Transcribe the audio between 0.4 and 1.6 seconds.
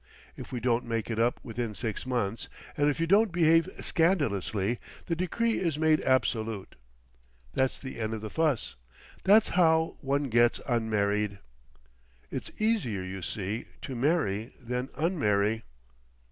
we don't make it up